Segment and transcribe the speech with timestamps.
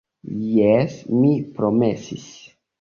[0.53, 1.31] Jes, mi
[1.61, 2.29] promesis.